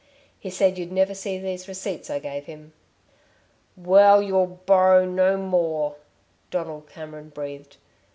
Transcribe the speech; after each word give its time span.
He 0.39 0.49
said 0.49 0.79
you'd 0.79 0.91
never 0.91 1.13
see 1.13 1.37
these 1.37 1.67
receipts 1.67 2.09
I 2.09 2.17
gave 2.17 2.45
him." 2.47 2.73
"Well, 3.77 4.19
you'll 4.19 4.47
borrow 4.65 5.05
no 5.05 5.37
more," 5.37 5.97
Donald 6.49 6.89
Cameron 6.89 7.29
breathed. 7.29 7.77